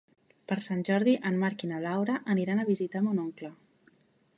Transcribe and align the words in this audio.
Per 0.51 0.55
Sant 0.67 0.79
Jordi 0.87 1.13
en 1.31 1.37
Marc 1.45 1.67
i 1.67 1.71
na 1.75 1.83
Laura 1.85 2.19
aniran 2.37 2.63
a 2.65 2.69
visitar 2.75 3.05
mon 3.09 3.23
oncle. 3.27 3.57